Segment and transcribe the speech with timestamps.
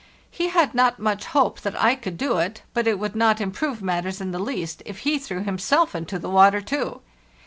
[0.31, 3.83] He had not much hope that I could do it, but it would not improve
[3.83, 7.01] matters in the least if he threw himself into the water too.